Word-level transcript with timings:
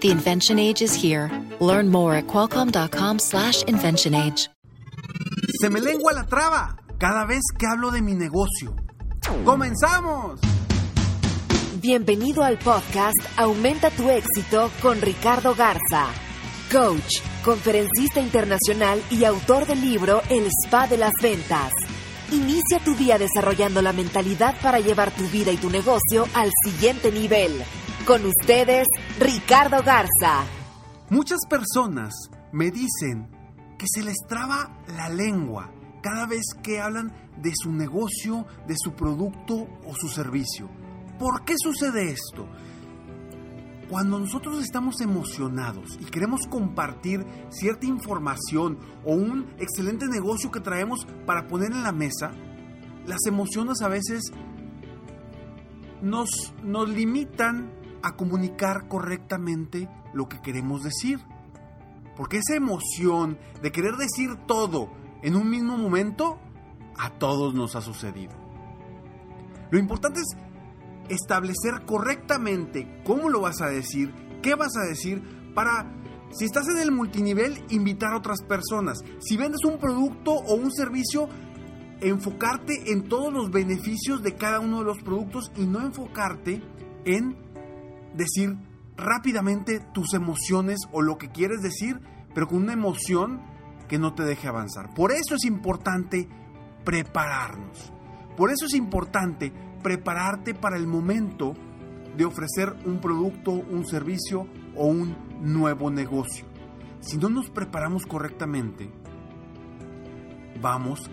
The 0.00 0.10
invention 0.10 0.58
age 0.58 0.80
is 0.80 0.94
here. 0.94 1.30
Learn 1.60 1.90
more 1.90 2.14
at 2.14 2.26
qualcomm.com/slash 2.26 3.64
invention 3.64 4.14
age. 4.14 4.48
Se 5.60 5.68
me 5.68 5.78
lengua 5.78 6.14
la 6.14 6.24
traba 6.24 6.76
cada 6.98 7.26
vez 7.26 7.42
que 7.58 7.66
hablo 7.66 7.90
de 7.90 8.00
mi 8.00 8.14
negocio. 8.14 8.74
¡Comenzamos! 9.44 10.40
Bienvenido 11.82 12.44
al 12.44 12.58
podcast 12.58 13.18
Aumenta 13.36 13.90
tu 13.90 14.08
éxito 14.08 14.70
con 14.80 15.02
Ricardo 15.02 15.54
Garza, 15.54 16.06
coach, 16.72 17.20
conferencista 17.44 18.20
internacional 18.20 19.02
y 19.10 19.24
autor 19.24 19.66
del 19.66 19.82
libro 19.82 20.22
El 20.30 20.46
Spa 20.64 20.86
de 20.86 20.96
las 20.96 21.12
Ventas. 21.20 21.72
Inicia 22.32 22.78
tu 22.82 22.94
día 22.94 23.18
desarrollando 23.18 23.82
la 23.82 23.92
mentalidad 23.92 24.54
para 24.62 24.80
llevar 24.80 25.10
tu 25.10 25.24
vida 25.28 25.52
y 25.52 25.58
tu 25.58 25.68
negocio 25.68 26.26
al 26.32 26.50
siguiente 26.64 27.12
nivel. 27.12 27.52
Con 28.06 28.24
ustedes, 28.24 28.88
Ricardo 29.18 29.82
Garza. 29.84 30.44
Muchas 31.10 31.40
personas 31.48 32.14
me 32.50 32.70
dicen 32.70 33.28
que 33.78 33.86
se 33.88 34.02
les 34.02 34.16
traba 34.26 34.82
la 34.88 35.08
lengua 35.08 35.70
cada 36.02 36.26
vez 36.26 36.42
que 36.62 36.80
hablan 36.80 37.12
de 37.36 37.52
su 37.54 37.70
negocio, 37.70 38.46
de 38.66 38.74
su 38.76 38.94
producto 38.94 39.68
o 39.84 39.94
su 39.94 40.08
servicio. 40.08 40.68
¿Por 41.18 41.44
qué 41.44 41.54
sucede 41.58 42.10
esto? 42.10 42.48
Cuando 43.90 44.18
nosotros 44.18 44.62
estamos 44.62 45.00
emocionados 45.00 45.98
y 46.00 46.04
queremos 46.06 46.46
compartir 46.48 47.24
cierta 47.50 47.86
información 47.86 48.78
o 49.04 49.14
un 49.14 49.52
excelente 49.58 50.06
negocio 50.06 50.50
que 50.50 50.60
traemos 50.60 51.06
para 51.26 51.46
poner 51.46 51.72
en 51.72 51.82
la 51.82 51.92
mesa, 51.92 52.32
las 53.06 53.20
emociones 53.26 53.82
a 53.82 53.88
veces 53.88 54.32
nos, 56.00 56.54
nos 56.62 56.88
limitan 56.88 57.79
a 58.02 58.16
comunicar 58.16 58.88
correctamente 58.88 59.88
lo 60.12 60.28
que 60.28 60.40
queremos 60.40 60.82
decir. 60.82 61.20
Porque 62.16 62.38
esa 62.38 62.56
emoción 62.56 63.38
de 63.62 63.72
querer 63.72 63.96
decir 63.96 64.36
todo 64.46 64.90
en 65.22 65.36
un 65.36 65.48
mismo 65.48 65.76
momento, 65.76 66.38
a 66.98 67.10
todos 67.10 67.54
nos 67.54 67.76
ha 67.76 67.80
sucedido. 67.80 68.32
Lo 69.70 69.78
importante 69.78 70.20
es 70.20 70.36
establecer 71.08 71.84
correctamente 71.86 73.02
cómo 73.04 73.28
lo 73.28 73.40
vas 73.40 73.60
a 73.60 73.66
decir, 73.66 74.12
qué 74.42 74.54
vas 74.54 74.76
a 74.76 74.86
decir, 74.86 75.22
para, 75.54 75.92
si 76.30 76.44
estás 76.44 76.68
en 76.68 76.78
el 76.78 76.92
multinivel, 76.92 77.64
invitar 77.70 78.12
a 78.12 78.18
otras 78.18 78.42
personas. 78.42 78.98
Si 79.20 79.36
vendes 79.36 79.64
un 79.64 79.78
producto 79.78 80.32
o 80.32 80.54
un 80.54 80.72
servicio, 80.72 81.28
enfocarte 82.00 82.92
en 82.92 83.08
todos 83.08 83.32
los 83.32 83.50
beneficios 83.50 84.22
de 84.22 84.34
cada 84.34 84.60
uno 84.60 84.78
de 84.78 84.84
los 84.84 85.02
productos 85.02 85.52
y 85.56 85.66
no 85.66 85.80
enfocarte 85.80 86.62
en 87.04 87.36
decir 88.14 88.56
rápidamente 88.96 89.80
tus 89.92 90.14
emociones 90.14 90.80
o 90.92 91.02
lo 91.02 91.18
que 91.18 91.30
quieres 91.30 91.62
decir, 91.62 92.00
pero 92.34 92.48
con 92.48 92.62
una 92.62 92.72
emoción 92.72 93.40
que 93.88 93.98
no 93.98 94.14
te 94.14 94.24
deje 94.24 94.48
avanzar. 94.48 94.94
Por 94.94 95.12
eso 95.12 95.34
es 95.34 95.44
importante 95.44 96.28
prepararnos. 96.84 97.92
Por 98.36 98.50
eso 98.50 98.66
es 98.66 98.74
importante 98.74 99.52
prepararte 99.82 100.54
para 100.54 100.76
el 100.76 100.86
momento 100.86 101.54
de 102.16 102.24
ofrecer 102.24 102.76
un 102.84 103.00
producto, 103.00 103.50
un 103.52 103.86
servicio 103.86 104.46
o 104.76 104.86
un 104.86 105.16
nuevo 105.40 105.90
negocio. 105.90 106.46
Si 107.00 107.16
no 107.16 107.28
nos 107.28 107.50
preparamos 107.50 108.06
correctamente, 108.06 108.90
vamos 110.60 111.10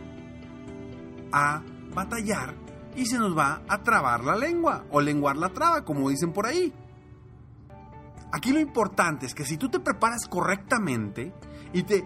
a 1.31 1.63
batallar 1.93 2.55
y 2.95 3.05
se 3.05 3.17
nos 3.17 3.37
va 3.37 3.61
a 3.67 3.83
trabar 3.83 4.23
la 4.23 4.35
lengua 4.35 4.85
o 4.91 5.01
lenguar 5.01 5.37
la 5.37 5.49
traba, 5.49 5.85
como 5.85 6.09
dicen 6.09 6.33
por 6.33 6.45
ahí. 6.45 6.73
Aquí 8.31 8.51
lo 8.51 8.59
importante 8.59 9.25
es 9.25 9.33
que 9.33 9.45
si 9.45 9.57
tú 9.57 9.69
te 9.69 9.79
preparas 9.79 10.27
correctamente 10.27 11.33
y 11.73 11.83
te 11.83 12.05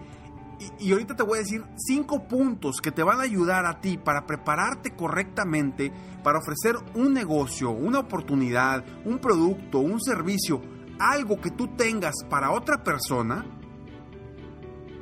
y, 0.78 0.92
ahorita 0.92 1.16
te 1.16 1.22
voy 1.22 1.38
a 1.38 1.42
decir 1.42 1.64
cinco 1.76 2.26
puntos 2.28 2.76
que 2.80 2.92
te 2.92 3.02
van 3.02 3.20
a 3.20 3.24
ayudar 3.24 3.66
a 3.66 3.80
ti 3.80 3.98
para 3.98 4.26
prepararte 4.26 4.94
correctamente 4.94 5.92
para 6.22 6.38
ofrecer 6.38 6.76
un 6.94 7.12
negocio, 7.12 7.70
una 7.70 7.98
oportunidad, 7.98 8.84
un 9.04 9.18
producto, 9.18 9.80
un 9.80 10.00
servicio, 10.00 10.62
algo 10.98 11.40
que 11.40 11.50
tú 11.50 11.68
tengas 11.76 12.14
para 12.28 12.52
otra 12.52 12.84
persona 12.84 13.44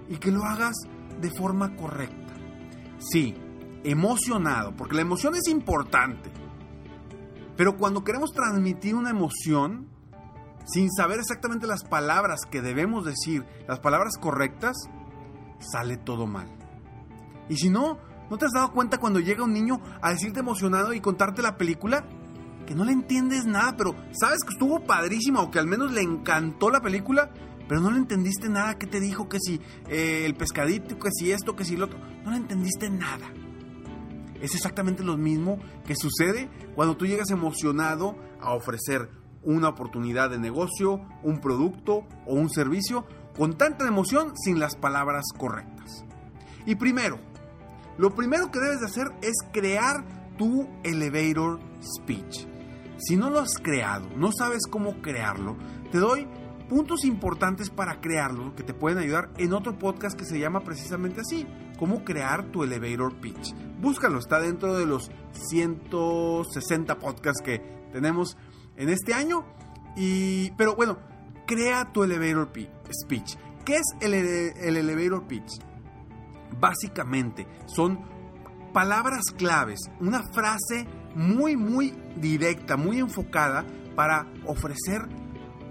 y 0.09 0.17
que 0.17 0.31
lo 0.31 0.45
hagas 0.45 0.77
de 1.21 1.31
forma 1.31 1.77
correcta. 1.77 2.33
Sí, 2.99 3.35
emocionado, 3.85 4.75
porque 4.77 4.95
la 4.95 5.03
emoción 5.03 5.35
es 5.35 5.49
importante. 5.49 6.31
Pero 7.57 7.77
cuando 7.77 8.03
queremos 8.03 8.33
transmitir 8.33 8.95
una 8.95 9.11
emoción, 9.11 9.89
sin 10.65 10.91
saber 10.91 11.19
exactamente 11.19 11.67
las 11.67 11.85
palabras 11.85 12.41
que 12.51 12.63
debemos 12.63 13.05
decir, 13.05 13.45
las 13.67 13.81
palabras 13.81 14.17
correctas, 14.19 14.77
sale 15.59 15.97
todo 15.97 16.27
mal. 16.27 16.49
Y 17.49 17.57
si 17.57 17.71
no, 17.71 17.99
¿no 18.31 18.39
te 18.39 18.47
has 18.47 18.53
dado 18.53 18.73
cuenta 18.73 18.99
cuando 18.99 19.21
llega 19.21 19.45
un 19.45 19.53
niño 19.53 19.81
a 20.01 20.11
decirte 20.11 20.41
emocionado 20.41 20.93
y 20.93 21.01
contarte 21.01 21.43
la 21.43 21.57
película? 21.57 22.05
Que 22.67 22.75
no 22.75 22.85
le 22.85 22.93
entiendes 22.93 23.47
nada, 23.47 23.77
pero 23.77 23.97
sabes 24.13 24.45
que 24.45 24.53
estuvo 24.53 24.85
padrísima 24.85 25.43
o 25.43 25.51
que 25.51 25.59
al 25.59 25.67
menos 25.67 25.91
le 25.91 26.03
encantó 26.03 26.71
la 26.71 26.81
película, 26.81 27.31
pero 27.69 27.81
no 27.81 27.91
le 27.91 27.99
entendiste 27.99 28.49
nada. 28.49 28.79
¿Qué 28.79 28.87
te 28.87 29.01
dijo? 29.01 29.29
Que 29.29 29.39
si 29.41 29.61
eh, 29.89 30.25
el 30.25 30.35
pescadito, 30.35 30.99
que 30.99 31.11
si 31.11 31.33
esto, 31.33 31.57
que 31.57 31.65
si 31.65 31.77
lo 31.77 31.87
otro. 31.87 31.99
No 32.25 32.31
le 32.31 32.37
entendiste 32.37 32.89
nada. 32.89 33.33
Es 34.41 34.55
exactamente 34.55 35.03
lo 35.03 35.17
mismo 35.17 35.59
que 35.85 35.97
sucede 35.97 36.49
cuando 36.75 36.97
tú 36.97 37.07
llegas 37.07 37.31
emocionado 37.31 38.17
a 38.41 38.55
ofrecer 38.55 39.11
una 39.43 39.69
oportunidad 39.69 40.31
de 40.31 40.39
negocio, 40.39 41.01
un 41.23 41.41
producto 41.41 42.07
o 42.27 42.35
un 42.35 42.51
servicio 42.51 43.07
con 43.37 43.57
tanta 43.57 43.87
emoción 43.87 44.35
sin 44.37 44.59
las 44.59 44.77
palabras 44.77 45.27
correctas. 45.37 46.05
Y 46.67 46.75
primero, 46.75 47.19
lo 47.99 48.15
primero 48.15 48.51
que 48.51 48.61
debes 48.61 48.81
de 48.81 48.87
hacer 48.87 49.07
es 49.23 49.37
crear 49.53 50.05
tu 50.37 50.69
elevator 50.83 51.61
speech. 51.83 52.47
Si 52.99 53.17
no 53.17 53.31
lo 53.31 53.41
has 53.41 53.59
creado, 53.59 54.09
no 54.17 54.31
sabes 54.33 54.67
cómo 54.67 55.01
crearlo, 55.01 55.57
te 55.91 55.99
doy 55.99 56.27
puntos 56.69 57.05
importantes 57.05 57.69
para 57.69 58.01
crearlo 58.01 58.55
que 58.55 58.63
te 58.63 58.75
pueden 58.75 58.99
ayudar 58.99 59.31
en 59.39 59.53
otro 59.53 59.79
podcast 59.79 60.17
que 60.17 60.25
se 60.25 60.39
llama 60.39 60.61
precisamente 60.61 61.23
así, 61.23 61.47
cómo 61.79 62.05
crear 62.05 62.45
tu 62.53 62.63
elevator 62.63 63.17
pitch. 63.21 63.55
Búscalo, 63.81 64.19
está 64.19 64.39
dentro 64.39 64.75
de 64.75 64.87
los 64.87 65.11
160 65.33 66.99
podcasts 66.99 67.43
que 67.43 67.59
tenemos 67.93 68.37
en 68.81 68.89
este 68.89 69.15
año. 69.15 69.45
Y, 69.97 70.51
pero 70.53 70.75
bueno, 70.75 70.99
crea 71.47 71.93
tu 71.93 72.03
elevator 72.03 72.51
speech. 72.91 73.37
¿Qué 73.65 73.77
es 73.77 73.87
el, 74.01 74.15
el 74.15 74.77
elevator 74.77 75.27
pitch? 75.27 75.61
Básicamente 76.59 77.47
son 77.67 78.01
palabras 78.73 79.23
claves, 79.37 79.79
una 80.01 80.23
frase 80.33 80.87
muy, 81.15 81.57
muy 81.57 81.95
directa, 82.17 82.77
muy 82.77 82.99
enfocada 82.99 83.65
para 83.95 84.27
ofrecer 84.47 85.03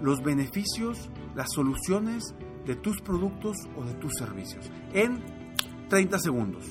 los 0.00 0.22
beneficios, 0.22 1.10
las 1.34 1.48
soluciones 1.52 2.34
de 2.66 2.76
tus 2.76 3.00
productos 3.00 3.56
o 3.76 3.84
de 3.84 3.94
tus 3.94 4.12
servicios 4.18 4.70
en 4.92 5.22
30 5.88 6.18
segundos. 6.18 6.64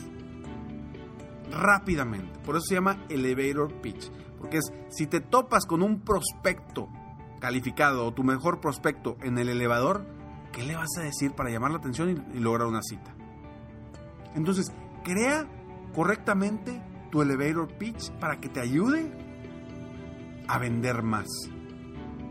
Rápidamente. 1.52 2.40
Por 2.40 2.56
eso 2.56 2.66
se 2.68 2.76
llama 2.76 3.04
elevator 3.10 3.74
pitch. 3.82 4.12
Porque 4.40 4.58
es, 4.58 4.72
si 4.90 5.06
te 5.06 5.20
topas 5.20 5.66
con 5.66 5.84
un 5.84 6.02
prospecto 6.02 6.90
calificado 7.40 8.06
o 8.06 8.14
tu 8.14 8.24
mejor 8.24 8.60
prospecto 8.60 9.18
en 9.22 9.38
el 9.38 9.50
elevador, 9.50 10.06
¿qué 10.52 10.64
le 10.64 10.76
vas 10.76 10.90
a 10.98 11.02
decir 11.02 11.34
para 11.34 11.50
llamar 11.50 11.72
la 11.72 11.78
atención 11.78 12.26
y, 12.34 12.40
lograr 12.40 12.68
una 12.68 12.82
cita? 12.82 13.14
Entonces, 14.36 14.72
crea 15.04 15.48
correctamente 15.94 16.82
tu 17.12 17.22
elevator 17.22 17.68
pitch 17.78 18.12
para 18.20 18.40
que 18.40 18.50
te 18.50 18.62
ayude 18.62 19.12
a 20.48 20.58
vender 20.58 21.04
más 21.04 21.28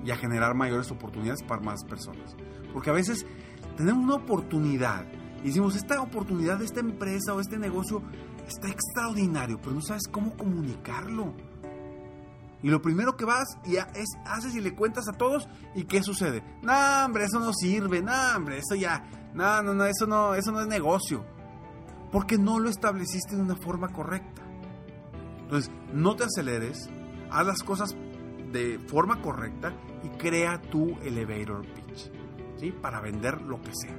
y 0.04 0.10
a 0.10 0.16
generar 0.16 0.54
mayores 0.54 0.90
oportunidades 0.90 1.42
para 1.42 1.60
más 1.62 1.84
personas. 1.84 2.36
Porque 2.72 2.90
a 2.90 2.94
veces 2.94 3.26
tenemos 3.76 4.04
una 4.04 4.14
oportunidad 4.14 5.06
y 5.42 5.48
decimos, 5.48 5.76
esta 5.76 6.00
oportunidad 6.00 6.58
de 6.58 6.64
esta 6.64 6.80
empresa 6.80 7.34
o 7.34 7.40
este 7.40 7.58
negocio 7.58 8.02
está 8.46 8.68
extraordinario, 8.68 9.60
pero 9.60 9.74
no 9.74 9.80
sabes 9.80 10.02
cómo 10.10 10.36
comunicarlo. 10.36 11.34
Y 12.62 12.68
lo 12.68 12.82
primero 12.82 13.16
que 13.16 13.24
vas 13.24 13.46
y 13.64 13.76
es, 13.76 14.08
haces 14.26 14.54
y 14.54 14.60
le 14.60 14.74
cuentas 14.74 15.08
a 15.08 15.12
todos 15.12 15.48
y 15.74 15.84
¿qué 15.84 16.02
sucede? 16.02 16.42
No, 16.62 16.72
hombre, 17.04 17.24
eso 17.24 17.38
no 17.38 17.52
sirve, 17.52 18.02
no, 18.02 18.12
hombre, 18.36 18.58
eso 18.58 18.74
ya, 18.74 19.04
no, 19.34 19.62
no, 19.62 19.74
no, 19.74 19.84
eso 19.84 20.06
no, 20.06 20.34
eso 20.34 20.50
no 20.50 20.60
es 20.60 20.66
negocio. 20.66 21.24
porque 22.10 22.38
no 22.38 22.58
lo 22.58 22.68
estableciste 22.68 23.36
de 23.36 23.42
una 23.42 23.56
forma 23.56 23.88
correcta. 23.88 24.42
Entonces, 25.42 25.70
no 25.92 26.16
te 26.16 26.24
aceleres, 26.24 26.88
haz 27.30 27.46
las 27.46 27.62
cosas 27.62 27.94
de 28.52 28.78
forma 28.78 29.20
correcta 29.20 29.72
y 30.02 30.08
crea 30.18 30.60
tu 30.60 30.96
elevator 31.02 31.66
pitch, 31.66 32.10
¿sí? 32.56 32.72
Para 32.72 33.00
vender 33.00 33.42
lo 33.42 33.60
que 33.60 33.72
sea. 33.74 33.96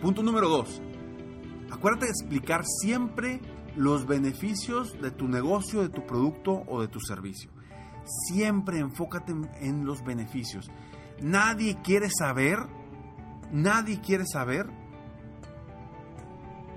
Punto 0.00 0.22
número 0.22 0.48
dos. 0.48 0.80
Acuérdate 1.70 2.06
de 2.06 2.12
explicar 2.12 2.62
siempre 2.64 3.40
los 3.78 4.06
beneficios 4.06 5.00
de 5.00 5.12
tu 5.12 5.28
negocio, 5.28 5.82
de 5.82 5.88
tu 5.88 6.04
producto 6.04 6.64
o 6.66 6.80
de 6.80 6.88
tu 6.88 7.00
servicio. 7.00 7.50
Siempre 8.26 8.80
enfócate 8.80 9.32
en, 9.60 9.86
los 9.86 10.02
beneficios. 10.02 10.68
Nadie 11.22 11.78
quiere 11.82 12.08
saber, 12.10 12.58
nadie 13.52 14.00
quiere 14.00 14.24
saber 14.26 14.66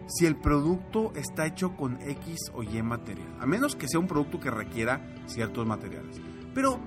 si 0.05 0.27
el 0.27 0.35
producto 0.35 1.11
está 1.15 1.47
hecho 1.47 1.75
con 1.75 1.99
X 2.01 2.51
o 2.53 2.61
Y 2.61 2.81
material, 2.83 3.35
a 3.39 3.47
menos 3.47 3.75
que 3.75 3.87
sea 3.87 3.99
un 3.99 4.07
producto 4.07 4.39
que 4.39 4.51
requiera 4.51 5.01
ciertos 5.25 5.65
materiales. 5.65 6.21
Pero 6.53 6.79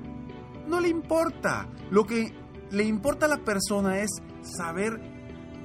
no 0.69 0.79
le 0.79 0.91
importa, 0.91 1.67
lo 1.91 2.05
que 2.05 2.33
le 2.71 2.85
importa 2.85 3.27
a 3.27 3.31
la 3.31 3.39
persona 3.39 3.99
es 3.99 4.11
saber 4.43 5.01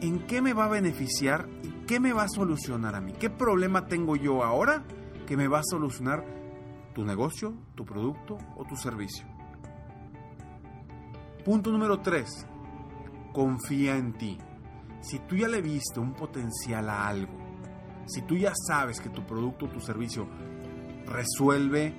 en 0.02 0.26
qué 0.26 0.42
me 0.42 0.54
va 0.54 0.66
a 0.66 0.70
beneficiar 0.70 1.48
y 1.62 1.68
qué 1.90 2.00
me 2.00 2.14
va 2.14 2.22
a 2.22 2.30
solucionar 2.30 2.94
a 2.94 3.02
mí, 3.02 3.14
qué 3.14 3.32
problema 3.32 3.88
tengo 3.88 4.16
yo 4.16 4.44
ahora 4.44 4.84
que 5.26 5.36
me 5.36 5.48
va 5.48 5.58
a 5.58 5.64
solucionar 5.64 6.24
tu 6.94 7.04
negocio, 7.04 7.56
tu 7.74 7.84
producto 7.84 8.38
o 8.58 8.64
tu 8.64 8.76
servicio. 8.76 9.26
Punto 11.44 11.72
número 11.72 12.00
3. 12.00 12.46
Confía 13.34 13.98
en 13.98 14.14
ti. 14.14 14.38
Si 15.02 15.18
tú 15.18 15.36
ya 15.36 15.48
le 15.48 15.64
viste 15.64 16.00
un 16.00 16.14
potencial 16.14 16.90
a 16.90 17.08
algo, 17.08 17.34
si 18.06 18.22
tú 18.22 18.38
ya 18.38 18.54
sabes 18.54 19.00
que 19.00 19.10
tu 19.10 19.26
producto 19.26 19.66
o 19.66 19.70
tu 19.70 19.80
servicio 19.80 20.28
resuelve 21.08 21.96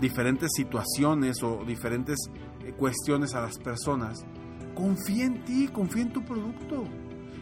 diferentes 0.00 0.50
situaciones 0.56 1.44
o 1.44 1.64
diferentes 1.64 2.18
eh, 2.64 2.72
cuestiones 2.72 3.36
a 3.36 3.42
las 3.42 3.56
personas, 3.58 4.26
confía 4.74 5.26
en 5.26 5.44
ti, 5.44 5.68
confía 5.68 6.02
en 6.02 6.12
tu 6.12 6.24
producto. 6.24 6.82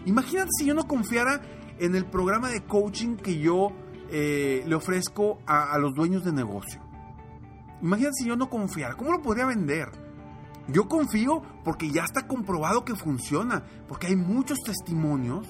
Imagínate 0.09 0.49
si 0.59 0.65
yo 0.65 0.73
no 0.73 0.89
confiara 0.89 1.43
en 1.79 1.95
el 1.95 2.07
programa 2.07 2.49
de 2.49 2.65
coaching 2.65 3.17
que 3.17 3.39
yo 3.39 3.73
eh, 4.11 4.65
le 4.67 4.75
ofrezco 4.75 5.39
a, 5.47 5.75
a, 5.75 5.79
los 5.79 5.95
dueños 5.95 6.25
de 6.25 6.33
negocio. 6.33 6.81
Imagínate 7.83 8.15
si 8.15 8.27
yo 8.27 8.35
no 8.35 8.49
confiara, 8.49 8.95
¿cómo 8.95 9.13
lo 9.13 9.21
podría 9.21 9.45
vender? 9.45 9.91
Yo 10.67 10.89
confío 10.89 11.43
porque 11.63 11.91
ya 11.91 12.05
está 12.05 12.27
comprobado 12.27 12.87
que 12.87 12.95
funciona, 12.95 13.65
porque 13.87 14.07
hay 14.07 14.17
muchos 14.17 14.59
testimonios 14.65 15.47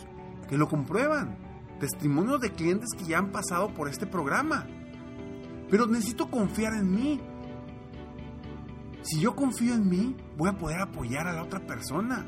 que 0.48 0.58
lo 0.58 0.68
comprueban. 0.68 1.38
Testimonios 1.78 2.40
de 2.40 2.50
clientes 2.50 2.88
que 2.98 3.04
ya 3.04 3.18
han 3.18 3.30
pasado 3.30 3.72
por 3.74 3.88
este 3.88 4.08
programa. 4.08 4.66
Pero 5.70 5.86
necesito 5.86 6.32
confiar 6.32 6.74
en 6.74 6.92
mí. 6.92 7.20
Si 9.02 9.20
yo 9.20 9.36
confío 9.36 9.74
en 9.74 9.88
mí, 9.88 10.16
voy 10.36 10.50
a 10.50 10.58
poder 10.58 10.80
apoyar 10.80 11.28
a 11.28 11.32
la 11.32 11.44
otra 11.44 11.64
persona. 11.64 12.26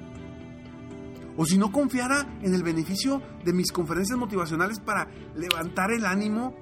O 1.40 1.46
si 1.46 1.56
no 1.56 1.72
confiara 1.72 2.26
en 2.42 2.52
el 2.52 2.62
beneficio 2.62 3.22
de 3.46 3.54
mis 3.54 3.72
conferencias 3.72 4.18
motivacionales 4.18 4.78
para 4.78 5.08
levantar 5.34 5.90
el 5.90 6.04
ánimo 6.04 6.54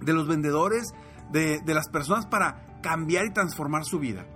de 0.00 0.12
los 0.12 0.26
vendedores, 0.26 0.88
de, 1.30 1.62
las 1.64 1.88
personas 1.88 2.26
para 2.26 2.80
cambiar 2.82 3.26
y 3.26 3.32
transformar 3.32 3.84
su 3.84 4.00
vida. 4.00 4.26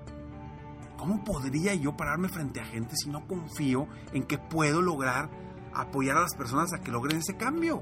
¿Cómo 0.96 1.24
podría 1.24 1.74
yo 1.74 1.96
pararme 1.96 2.28
frente 2.28 2.60
a 2.60 2.64
gente 2.64 2.94
si 2.94 3.10
no 3.10 3.26
confío 3.26 3.88
en 4.12 4.22
que 4.22 4.38
puedo 4.38 4.80
lograr 4.82 5.30
apoyar 5.74 6.16
a 6.16 6.20
las 6.20 6.36
personas 6.36 6.72
a 6.72 6.78
que 6.78 6.92
logren 6.92 7.18
ese 7.18 7.36
cambio. 7.36 7.80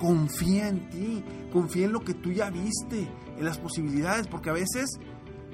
Confía 0.00 0.66
en 0.66 0.90
ti, 0.90 1.24
confía 1.52 1.84
en 1.84 1.92
lo 1.92 2.00
que 2.00 2.14
tú 2.14 2.32
ya 2.32 2.50
viste, 2.50 3.08
en 3.38 3.44
las 3.44 3.58
posibilidades, 3.58 4.26
porque 4.26 4.50
a 4.50 4.54
veces 4.54 4.90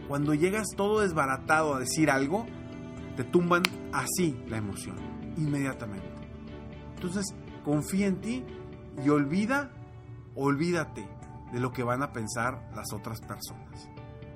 cuando 0.09 0.33
llegas 0.33 0.69
todo 0.75 1.01
desbaratado 1.01 1.75
a 1.75 1.81
decir 1.81 2.11
algo, 2.11 2.47
te 3.17 3.25
tumban 3.25 3.63
así 3.93 4.43
la 4.49 4.57
emoción, 4.59 4.97
inmediatamente. 5.37 6.09
Entonces, 6.95 7.35
confía 7.65 8.07
en 8.07 8.21
ti 8.21 8.45
y 9.05 9.09
olvida, 9.09 9.71
olvídate 10.35 11.09
de 11.53 11.61
lo 11.61 11.73
que 11.73 11.83
van 11.83 12.03
a 12.03 12.13
pensar 12.13 12.71
las 12.75 12.93
otras 12.93 13.21
personas. 13.21 13.89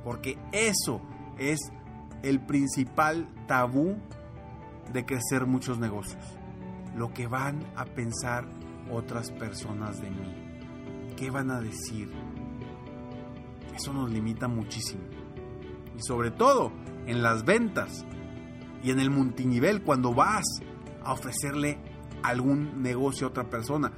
Porque 0.04 0.38
eso 0.52 1.00
es 1.38 1.58
el 2.22 2.40
principal 2.40 3.28
tabú 3.46 3.96
de 4.92 5.04
crecer 5.04 5.46
muchos 5.46 5.78
negocios. 5.78 6.24
Lo 6.96 7.12
que 7.12 7.26
van 7.26 7.60
a 7.76 7.84
pensar 7.84 8.46
otras 8.90 9.30
personas 9.30 10.00
de 10.00 10.10
mí. 10.10 10.34
¿Qué 11.16 11.30
van 11.30 11.50
a 11.50 11.60
decir? 11.60 12.12
Eso 13.74 13.92
nos 13.92 14.10
limita 14.10 14.48
muchísimo. 14.48 15.02
Y 15.96 16.02
sobre 16.02 16.30
todo 16.30 16.72
en 17.06 17.22
las 17.22 17.44
ventas 17.44 18.04
y 18.86 18.92
en 18.92 19.00
el 19.00 19.10
multinivel 19.10 19.82
cuando 19.82 20.14
vas 20.14 20.44
a 21.02 21.12
ofrecerle 21.12 21.76
algún 22.22 22.82
negocio 22.82 23.26
a 23.26 23.30
otra 23.30 23.50
persona. 23.50 23.90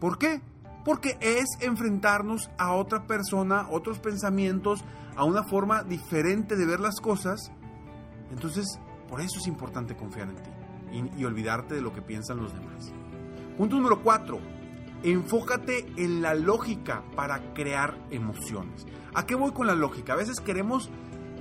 ¿Por 0.00 0.18
qué? 0.18 0.40
Porque 0.84 1.16
es 1.20 1.44
enfrentarnos 1.60 2.50
a 2.58 2.72
otra 2.72 3.06
persona, 3.06 3.68
otros 3.70 4.00
pensamientos, 4.00 4.84
a 5.14 5.22
una 5.22 5.44
forma 5.44 5.84
diferente 5.84 6.56
de 6.56 6.66
ver 6.66 6.80
las 6.80 6.98
cosas. 7.00 7.52
Entonces 8.32 8.80
por 9.08 9.20
eso 9.20 9.38
es 9.38 9.46
importante 9.46 9.94
confiar 9.94 10.28
en 10.28 10.36
ti 10.36 11.12
y, 11.16 11.24
olvidarte 11.24 11.76
de 11.76 11.82
lo 11.82 11.92
que 11.92 12.02
piensan 12.02 12.38
los 12.38 12.52
demás. 12.52 12.92
Punto 13.56 13.76
número 13.76 14.02
4. 14.02 14.40
Enfócate 15.04 15.86
en 15.98 16.20
la 16.20 16.34
lógica 16.34 17.04
para 17.14 17.54
crear 17.54 17.96
emociones. 18.10 18.86
¿A 19.14 19.24
qué 19.24 19.36
voy 19.36 19.52
con 19.52 19.68
la 19.68 19.76
lógica? 19.76 20.14
A 20.14 20.16
veces 20.16 20.40
queremos 20.40 20.90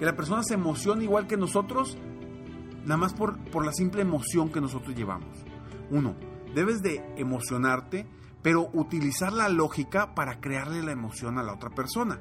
que 0.01 0.07
la 0.07 0.15
persona 0.15 0.41
se 0.41 0.55
emocione 0.55 1.03
igual 1.03 1.27
que 1.27 1.37
nosotros, 1.37 1.95
nada 2.85 2.97
más 2.97 3.13
por, 3.13 3.37
por 3.51 3.63
la 3.63 3.71
simple 3.71 4.01
emoción 4.01 4.51
que 4.51 4.59
nosotros 4.59 4.95
llevamos. 4.95 5.45
Uno, 5.91 6.15
debes 6.55 6.81
de 6.81 7.05
emocionarte, 7.17 8.07
pero 8.41 8.71
utilizar 8.73 9.31
la 9.31 9.47
lógica 9.47 10.15
para 10.15 10.41
crearle 10.41 10.81
la 10.81 10.91
emoción 10.91 11.37
a 11.37 11.43
la 11.43 11.53
otra 11.53 11.69
persona. 11.69 12.19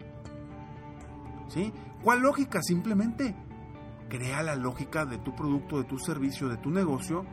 ¿Sí? 1.48 1.72
¿Cuál 2.04 2.20
lógica? 2.20 2.60
Simplemente 2.60 3.34
crea 4.10 4.42
la 4.42 4.56
lógica 4.56 5.06
de 5.06 5.16
tu 5.16 5.34
producto, 5.34 5.78
de 5.78 5.84
tu 5.84 5.98
servicio, 5.98 6.50
de 6.50 6.58
tu 6.58 6.70
negocio, 6.70 7.24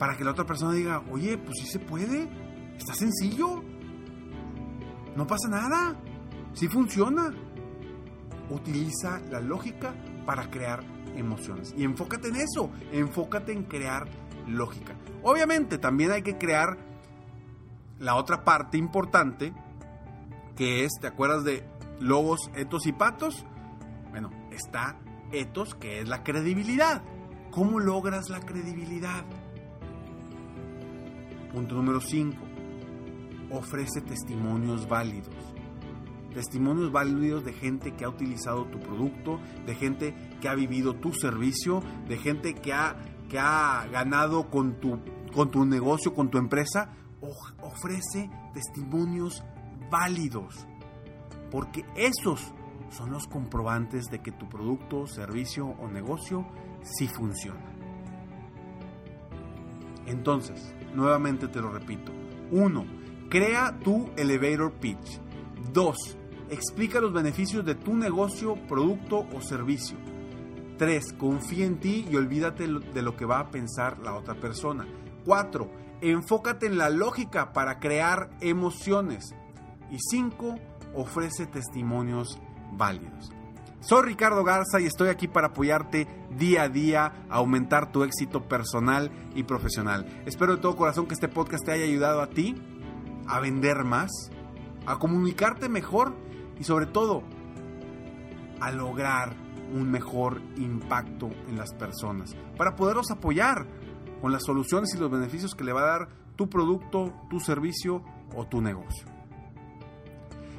para 0.00 0.16
que 0.16 0.24
la 0.24 0.32
otra 0.32 0.46
persona 0.46 0.72
diga, 0.72 1.04
oye, 1.12 1.38
pues 1.38 1.58
sí 1.60 1.66
se 1.68 1.78
puede, 1.78 2.28
está 2.76 2.92
sencillo, 2.92 3.62
no 5.14 5.28
pasa 5.28 5.48
nada, 5.48 5.96
sí 6.54 6.66
funciona. 6.66 7.32
Utiliza 8.50 9.20
la 9.30 9.40
lógica 9.40 9.94
para 10.24 10.50
crear 10.50 10.82
emociones. 11.16 11.74
Y 11.76 11.84
enfócate 11.84 12.28
en 12.28 12.36
eso, 12.36 12.70
enfócate 12.92 13.52
en 13.52 13.64
crear 13.64 14.06
lógica. 14.46 14.94
Obviamente 15.22 15.78
también 15.78 16.12
hay 16.12 16.22
que 16.22 16.38
crear 16.38 16.78
la 17.98 18.14
otra 18.14 18.44
parte 18.44 18.78
importante, 18.78 19.52
que 20.54 20.84
es, 20.84 20.92
¿te 21.00 21.06
acuerdas 21.06 21.44
de 21.44 21.64
lobos, 21.98 22.50
etos 22.54 22.86
y 22.86 22.92
patos? 22.92 23.44
Bueno, 24.10 24.30
está 24.50 24.96
etos, 25.32 25.74
que 25.74 26.00
es 26.00 26.08
la 26.08 26.22
credibilidad. 26.22 27.02
¿Cómo 27.50 27.80
logras 27.80 28.28
la 28.28 28.40
credibilidad? 28.40 29.24
Punto 31.52 31.74
número 31.74 32.00
5. 32.00 32.36
Ofrece 33.50 34.00
testimonios 34.02 34.88
válidos. 34.88 35.34
Testimonios 36.36 36.92
válidos 36.92 37.46
de 37.46 37.54
gente 37.54 37.92
que 37.92 38.04
ha 38.04 38.10
utilizado 38.10 38.66
tu 38.66 38.78
producto, 38.78 39.40
de 39.64 39.74
gente 39.74 40.14
que 40.42 40.50
ha 40.50 40.54
vivido 40.54 40.94
tu 40.94 41.14
servicio, 41.14 41.82
de 42.06 42.18
gente 42.18 42.52
que 42.52 42.74
ha, 42.74 42.94
que 43.30 43.38
ha 43.38 43.86
ganado 43.90 44.50
con 44.50 44.78
tu, 44.78 45.00
con 45.32 45.50
tu 45.50 45.64
negocio, 45.64 46.12
con 46.12 46.30
tu 46.30 46.36
empresa. 46.36 46.92
ofrece 47.62 48.28
testimonios 48.52 49.42
válidos. 49.90 50.66
Porque 51.50 51.86
esos 51.96 52.52
son 52.90 53.12
los 53.12 53.26
comprobantes 53.28 54.04
de 54.10 54.18
que 54.18 54.30
tu 54.30 54.46
producto, 54.46 55.06
servicio 55.06 55.64
o 55.66 55.88
negocio 55.88 56.46
sí 56.82 57.08
funciona. 57.08 57.64
Entonces, 60.04 60.74
nuevamente 60.94 61.48
te 61.48 61.62
lo 61.62 61.70
repito. 61.70 62.12
1. 62.50 62.84
Crea 63.30 63.74
tu 63.82 64.10
elevator 64.18 64.70
pitch. 64.74 65.18
2. 65.72 66.18
Explica 66.50 67.00
los 67.00 67.12
beneficios 67.12 67.64
de 67.64 67.74
tu 67.74 67.94
negocio, 67.94 68.54
producto 68.68 69.26
o 69.34 69.40
servicio. 69.40 69.96
3. 70.78 71.14
Confía 71.14 71.66
en 71.66 71.80
ti 71.80 72.06
y 72.10 72.16
olvídate 72.16 72.68
de 72.68 73.02
lo 73.02 73.16
que 73.16 73.24
va 73.24 73.40
a 73.40 73.50
pensar 73.50 73.98
la 73.98 74.14
otra 74.14 74.34
persona. 74.34 74.86
4. 75.24 75.70
Enfócate 76.02 76.66
en 76.66 76.78
la 76.78 76.90
lógica 76.90 77.52
para 77.52 77.80
crear 77.80 78.30
emociones. 78.40 79.34
Y 79.90 79.98
5. 79.98 80.56
Ofrece 80.94 81.46
testimonios 81.46 82.38
válidos. 82.72 83.32
Soy 83.80 84.02
Ricardo 84.02 84.42
Garza 84.42 84.80
y 84.80 84.86
estoy 84.86 85.08
aquí 85.08 85.28
para 85.28 85.48
apoyarte 85.48 86.08
día 86.36 86.62
a 86.62 86.68
día 86.68 87.12
a 87.28 87.36
aumentar 87.36 87.92
tu 87.92 88.02
éxito 88.02 88.48
personal 88.48 89.10
y 89.34 89.44
profesional. 89.44 90.06
Espero 90.26 90.56
de 90.56 90.62
todo 90.62 90.76
corazón 90.76 91.06
que 91.06 91.14
este 91.14 91.28
podcast 91.28 91.64
te 91.64 91.72
haya 91.72 91.84
ayudado 91.84 92.20
a 92.20 92.28
ti 92.28 92.56
a 93.28 93.38
vender 93.40 93.84
más, 93.84 94.10
a 94.86 94.98
comunicarte 94.98 95.68
mejor 95.68 96.14
y 96.58 96.64
sobre 96.64 96.86
todo 96.86 97.22
a 98.60 98.70
lograr 98.70 99.36
un 99.72 99.90
mejor 99.90 100.40
impacto 100.56 101.30
en 101.48 101.56
las 101.56 101.72
personas 101.74 102.36
para 102.56 102.76
poderlos 102.76 103.10
apoyar 103.10 103.66
con 104.20 104.32
las 104.32 104.44
soluciones 104.44 104.94
y 104.94 104.98
los 104.98 105.10
beneficios 105.10 105.54
que 105.54 105.64
le 105.64 105.72
va 105.72 105.82
a 105.82 105.98
dar 105.98 106.08
tu 106.36 106.48
producto, 106.48 107.12
tu 107.28 107.40
servicio 107.40 108.02
o 108.34 108.46
tu 108.46 108.60
negocio. 108.60 109.06